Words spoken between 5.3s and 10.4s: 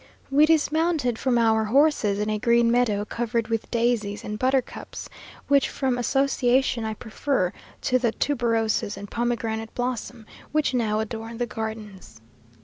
which, from association, I prefer to the tuberoses and pomegranate blossom,